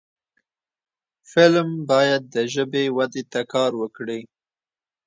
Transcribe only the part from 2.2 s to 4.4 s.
د ژبې وده ته کار وکړي